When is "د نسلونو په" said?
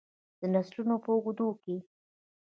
0.39-1.09